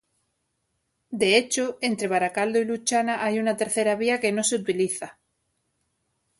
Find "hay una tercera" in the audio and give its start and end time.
3.23-3.93